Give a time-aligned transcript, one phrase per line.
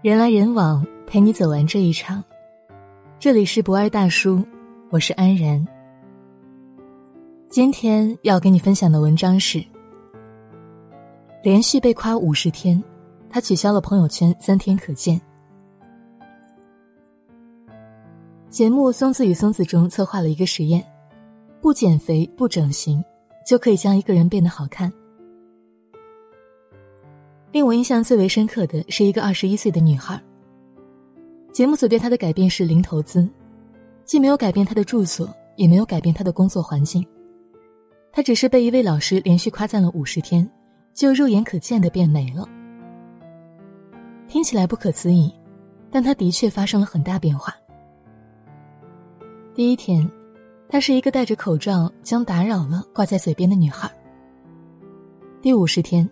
[0.00, 2.22] 人来人往，陪你走完这一场。
[3.18, 4.46] 这里是不二大叔，
[4.90, 5.66] 我是安然。
[7.48, 9.60] 今天要给你分享的文章是：
[11.42, 12.80] 连续被夸五十天，
[13.28, 15.20] 他取消了朋友圈三天可见。
[18.48, 20.80] 节目《松子与松子》中策划了一个实验，
[21.60, 23.04] 不减肥不整形，
[23.44, 24.92] 就可以将一个人变得好看。
[27.50, 30.20] 令我印象最为深刻的是一个二十一岁的女孩。
[31.50, 33.28] 节目组对她的改变是零投资，
[34.04, 37.04] 既没有改变她的住所，也没有改变她的工作环境。
[38.12, 40.48] 她只是被一位老师连续夸赞了五十天，
[40.92, 42.46] 就肉眼可见的变美了。
[44.26, 45.32] 听起来不可思议，
[45.90, 47.54] 但她的确发生了很大变化。
[49.54, 50.08] 第一天，
[50.68, 53.90] 她是一个戴着口罩将“打扰了”挂在嘴边的女孩。
[55.40, 56.08] 第五十天。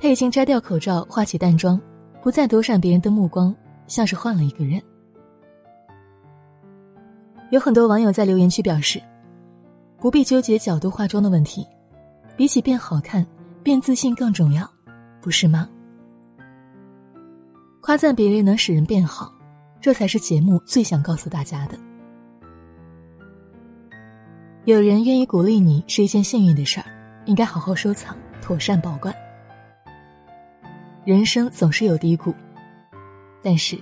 [0.00, 1.80] 他已经摘掉口罩，化起淡妆，
[2.22, 3.54] 不再躲闪别人的目光，
[3.86, 4.80] 像是换了一个人。
[7.50, 9.02] 有很多网友在留言区表示，
[9.98, 11.66] 不必纠结角度化妆的问题，
[12.36, 13.26] 比起变好看，
[13.62, 14.70] 变自信更重要，
[15.20, 15.68] 不是吗？
[17.80, 19.32] 夸赞别人能使人变好，
[19.80, 21.76] 这才是节目最想告诉大家的。
[24.64, 26.86] 有人愿意鼓励你是一件幸运的事儿，
[27.24, 29.12] 应该好好收藏，妥善保管。
[31.08, 32.34] 人生总是有低谷，
[33.42, 33.78] 但是，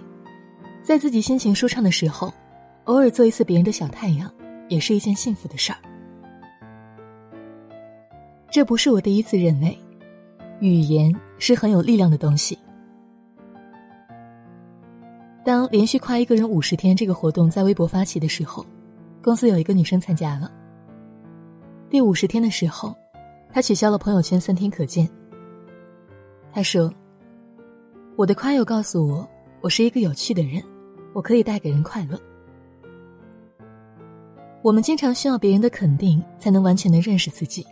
[0.84, 2.32] 在自己心情舒畅的时候，
[2.84, 4.32] 偶尔做一次别人的小太阳，
[4.69, 5.78] 也是一件幸福的事儿。
[8.48, 9.77] 这不是我第一次认为，
[10.60, 12.56] 语言是很有力量的东西。
[15.44, 18.64] 当连续夸一个人五十天这个活动在微博发起的时候，
[19.20, 20.48] 公司有一个女生参加了。
[21.91, 22.94] 第五十天的时候，
[23.52, 25.10] 她取消了朋友圈三天可见。
[26.52, 26.88] 她说。
[28.17, 29.28] 我的夸友告诉我，
[29.61, 30.62] 我是一个有趣的人，
[31.12, 32.19] 我可以带给人快乐。
[34.62, 37.66] 我们经常需要别人的肯定，才能完全的认识自己。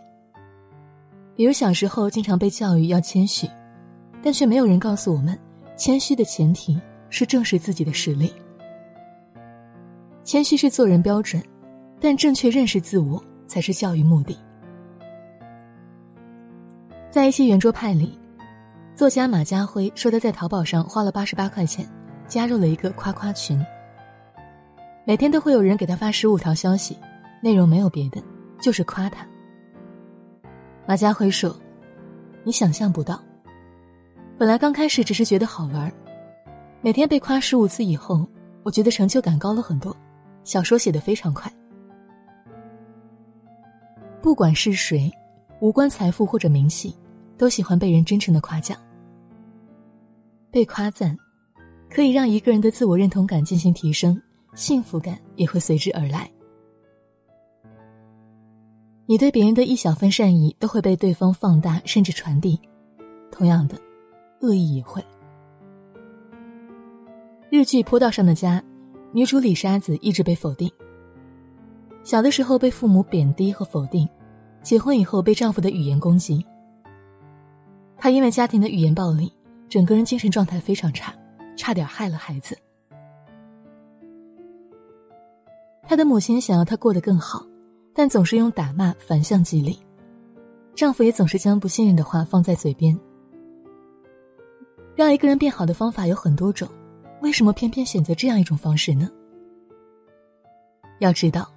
[1.35, 3.49] 比如小时候经常被教育要谦虚，
[4.21, 5.35] 但却没有人告诉我们，
[5.75, 6.79] 谦虚的前提
[7.09, 8.31] 是正视自己的实力。
[10.23, 11.41] 谦虚是做人标准，
[11.99, 14.37] 但正确认识自我才是教育目的。
[17.09, 18.15] 在一期圆桌派里。
[18.95, 21.85] 作家马家辉说：“他在淘宝上花了八十八块钱，
[22.29, 23.61] 加入了一个夸夸群。
[25.03, 26.97] 每天都会有人给他发十五条消息，
[27.41, 28.23] 内容没有别的，
[28.61, 29.27] 就是夸他。”
[30.87, 31.53] 马家辉说
[32.45, 33.21] ：“你想象不到，
[34.37, 35.91] 本来刚开始只是觉得好玩，
[36.79, 38.25] 每天被夸十五次以后，
[38.63, 39.93] 我觉得成就感高了很多，
[40.45, 41.51] 小说写得非常快。
[44.21, 45.11] 不管是谁，
[45.59, 46.95] 无关财富或者名气，
[47.37, 48.79] 都喜欢被人真诚的夸奖。”
[50.55, 51.13] 被夸赞，
[51.89, 54.17] 可以让一个人的自我认同感进行提升，
[54.53, 56.31] 幸福感也会随之而来。
[59.05, 62.57] 你对别人的一小份善意都会被对方放大甚至传递，
[63.29, 63.77] 同样的，
[64.39, 65.03] 恶意也会。
[67.49, 68.61] 日剧《坡道上的家》，
[69.11, 70.71] 女主李沙子一直被否定。
[72.01, 74.07] 小的时候被父母贬低和否定，
[74.63, 76.45] 结婚以后被丈夫的语言攻击。
[77.97, 79.29] 她因为家庭的语言暴力。
[79.67, 81.13] 整个人精神状态非常差，
[81.57, 82.57] 差点害了孩子。
[85.87, 87.45] 他的母亲想要他过得更好，
[87.93, 89.79] 但总是用打骂反向激励。
[90.73, 92.97] 丈夫也总是将不信任的话放在嘴边。
[94.95, 96.67] 让一个人变好的方法有很多种，
[97.21, 99.09] 为什么偏偏选择这样一种方式呢？
[100.99, 101.47] 要知道，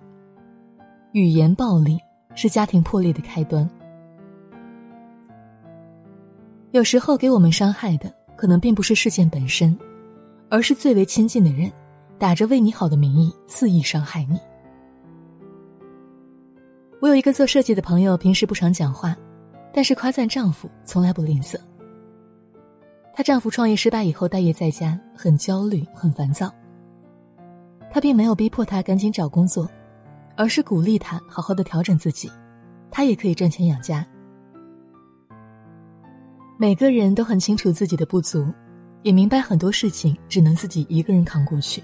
[1.12, 1.98] 语言暴力
[2.34, 3.68] 是家庭破裂的开端。
[6.72, 9.76] 有时候给我们伤害的可能并不是事件本身，
[10.50, 11.72] 而是最为亲近的人，
[12.18, 14.38] 打着为你好的名义肆意伤害你。
[17.00, 19.16] 我有一个做设计的朋友，平时不常讲话，
[19.72, 21.56] 但是夸赞丈夫从来不吝啬。
[23.14, 26.52] 她丈夫创业失败以后待业在家，很焦虑，很烦躁。
[27.90, 29.66] 她并没有逼迫他赶紧找工作，
[30.36, 32.30] 而是鼓励他好好的调整自己，
[32.90, 34.06] 他也可以赚钱养家。
[36.60, 38.52] 每个人都很清楚自己的不足，
[39.02, 41.80] 也明白很多事情只能自己一个人扛过去。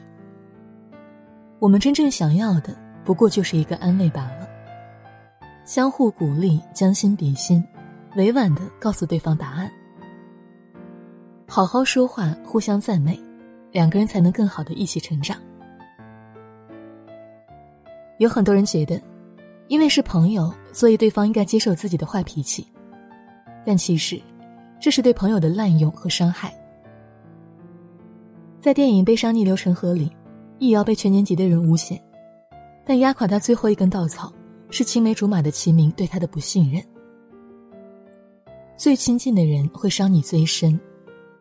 [1.61, 4.49] 我们真正想要的，不过就是一个安慰罢了。
[5.65, 7.65] 相互鼓励，将心比心，
[8.17, 9.71] 委婉的告诉对方答案。
[11.47, 13.17] 好好说话，互相赞美，
[13.71, 15.37] 两个人才能更好的一起成长。
[18.19, 19.01] 有很多人觉得，
[19.69, 22.67] 因为是朋友，所以对方应该接受自己的坏脾气，
[23.65, 24.21] 但其实。
[24.85, 26.55] 这是对朋友的滥用和伤害。
[28.61, 30.15] 在电影《悲伤逆流成河》里，
[30.59, 31.99] 易遥被全年级的人诬陷，
[32.85, 34.31] 但压垮他最后一根稻草
[34.69, 36.85] 是青梅竹马的齐明对他的不信任。
[38.77, 40.79] 最亲近的人会伤你最深，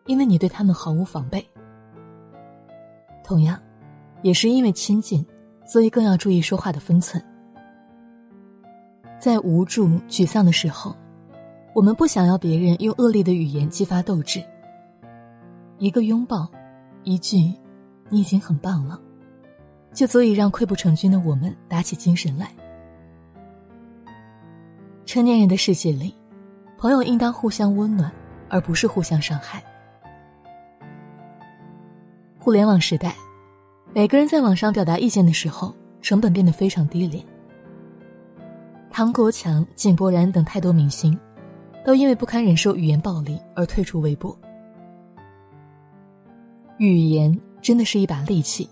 [0.05, 1.45] 因为你对他们毫无防备。
[3.25, 3.61] 同样，
[4.21, 5.21] 也是因为亲近，
[5.65, 7.21] 所以更要注意说话的分寸。
[9.19, 10.95] 在无助、沮丧的时候，
[11.73, 14.43] 我们不想要别人用恶劣的语言激发斗志。
[15.79, 16.47] 一个拥抱，
[17.03, 17.37] 一句
[18.09, 18.99] “你已经很棒了”，
[19.91, 22.51] 就足以让溃不成军的我们打起精神来。
[25.05, 26.13] 成年人的世界里，
[26.77, 28.11] 朋友应当互相温暖，
[28.49, 29.63] 而不是互相伤害。
[32.37, 33.15] 互联网时代，
[33.93, 37.25] 每个人在网上表达意见的时候，成本变得非常低廉。
[38.91, 41.17] 唐国强、井柏然等太多明星，
[41.85, 44.37] 都因为不堪忍受语言暴力而退出微博。
[46.77, 48.69] 语言真的是一把利器，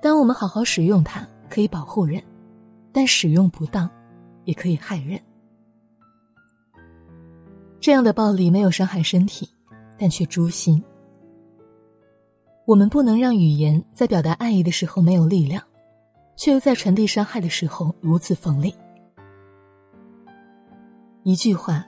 [0.00, 2.20] 当我们好好使用它，可以保护人；
[2.92, 3.90] 但使用不当，
[4.44, 5.20] 也可以害人。
[7.78, 9.48] 这样的暴力没有伤害身体，
[9.98, 10.82] 但却诛心。
[12.64, 15.62] 我们不能让语言在表达爱意的时候没有力量，
[16.34, 18.74] 却又在传递伤害的时候如此锋利。
[21.26, 21.82] 一句话，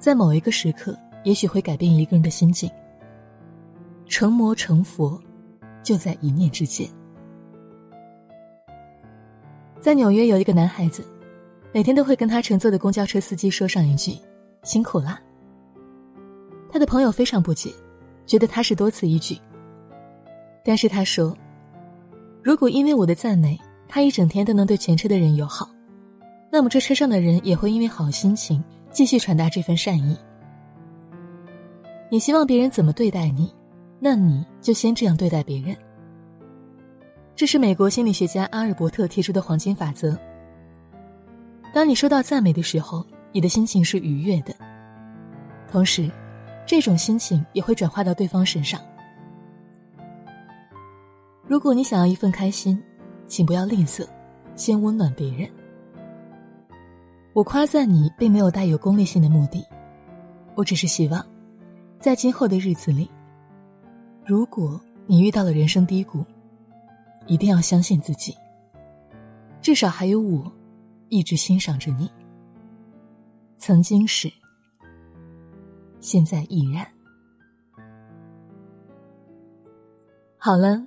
[0.00, 2.68] 在某一个时刻，也许会改变一个人的心境。
[4.06, 5.16] 成魔成佛，
[5.80, 6.88] 就在一念之间。
[9.78, 11.06] 在纽约有一个男孩子，
[11.72, 14.18] 每天都会跟他乘坐的公交车司机说上一句
[14.64, 15.20] ：“辛苦啦。”
[16.68, 17.72] 他的朋友非常不解，
[18.26, 19.38] 觉得他是多此一举。
[20.64, 21.32] 但是他说
[22.42, 23.56] ：“如果因为我的赞美，
[23.86, 25.70] 他一整天都能对全车的人友好，
[26.54, 28.62] 那么这车上的人也会因为好心情
[28.92, 30.16] 继续传达这份善意。
[32.08, 33.52] 你希望别人怎么对待你，
[33.98, 35.76] 那你就先这样对待别人。
[37.34, 40.16] 这是美国心理学家阿尔伯特提出的黄金法则。
[41.72, 44.54] 当你收到赞美的时候，你的心情是愉悦的，
[45.68, 46.08] 同时，
[46.64, 48.80] 这种心情也会转化到对方身上。”
[51.48, 52.80] 如果你想要一份开心，
[53.26, 54.06] 请不要吝啬，
[54.54, 55.50] 先温暖别人。
[57.34, 59.66] 我夸赞你，并没有带有功利性的目的，
[60.54, 61.26] 我只是希望，
[61.98, 63.10] 在今后的日子里，
[64.24, 66.24] 如果你遇到了人生低谷，
[67.26, 68.36] 一定要相信自己，
[69.60, 70.50] 至少还有我，
[71.08, 72.08] 一直欣赏着你。
[73.58, 74.32] 曾经是，
[75.98, 76.86] 现在依然。
[80.38, 80.86] 好了。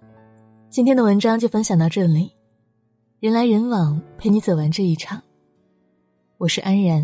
[0.69, 2.31] 今天的文章就分享到这里，
[3.19, 5.19] 人来人往，陪你走完这一场。
[6.39, 7.03] 我是安然，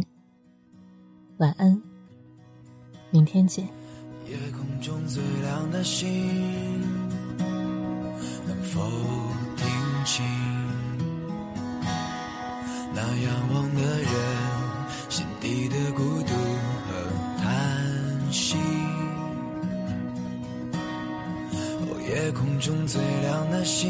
[1.38, 1.82] 晚安，
[3.10, 3.68] 明天见。
[4.30, 6.08] 夜空中最亮的星，
[8.48, 8.80] 能否
[9.58, 9.66] 听
[10.06, 10.24] 清
[12.94, 14.12] 那仰望的人
[15.10, 16.34] 心底的孤独
[16.86, 16.94] 和
[17.42, 18.56] 叹息？
[21.82, 23.90] 哦夜空中最亮的星，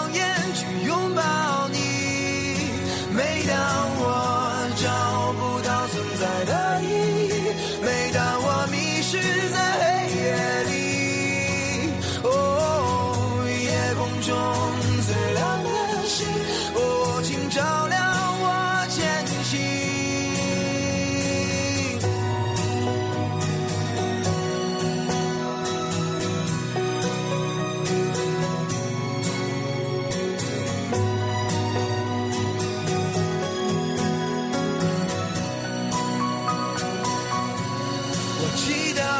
[38.55, 39.10] 期待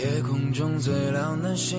[0.00, 1.78] 夜空中最亮的星，